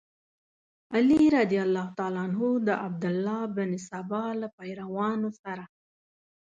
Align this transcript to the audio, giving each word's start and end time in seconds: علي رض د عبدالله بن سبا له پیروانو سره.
علي 0.95 1.23
رض 1.35 1.53
د 2.67 2.69
عبدالله 2.85 3.41
بن 3.55 3.71
سبا 3.89 4.25
له 4.41 4.47
پیروانو 4.57 5.29
سره. 5.41 5.63